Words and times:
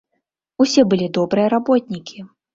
Усе 0.65 0.85
былі 0.95 1.11
добрыя 1.19 1.53
работнікі. 1.55 2.27